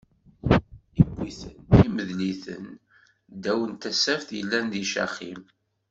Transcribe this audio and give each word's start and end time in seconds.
Iwwi-ten 1.01 1.55
imeḍl-iten 1.85 2.63
ddaw 3.33 3.61
n 3.71 3.73
tasaft 3.81 4.29
yellan 4.37 4.65
di 4.73 4.83
Caxim. 4.91 5.41